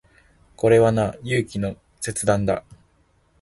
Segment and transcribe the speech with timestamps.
[0.55, 2.63] これはな、勇気の切断だ。